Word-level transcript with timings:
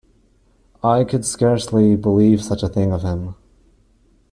I 0.83 1.03
could 1.03 1.25
scarcely 1.25 1.95
believe 1.95 2.43
such 2.43 2.63
a 2.63 2.67
thing 2.67 2.91
of 2.91 3.03
him. 3.03 3.35